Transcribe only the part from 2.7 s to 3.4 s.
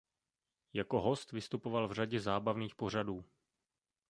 pořadů.